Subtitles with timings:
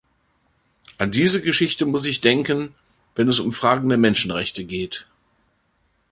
[0.97, 2.73] An diese Geschichte muss ich denken,
[3.13, 5.05] wenn es um Fragen der Menschenrechte geht.